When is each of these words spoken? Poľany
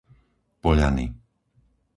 Poľany 0.61 1.05